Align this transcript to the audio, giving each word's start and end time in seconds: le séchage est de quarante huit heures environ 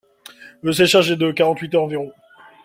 le 0.63 0.73
séchage 0.73 1.11
est 1.11 1.15
de 1.15 1.31
quarante 1.31 1.59
huit 1.59 1.75
heures 1.75 1.83
environ 1.83 2.11